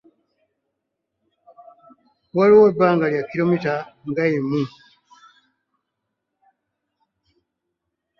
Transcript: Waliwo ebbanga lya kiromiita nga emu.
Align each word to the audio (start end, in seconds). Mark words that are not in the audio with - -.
Waliwo 2.35 2.63
ebbanga 2.71 3.05
lya 3.11 3.21
kiromiita 3.29 3.73
nga 4.09 4.23
emu. 4.35 4.61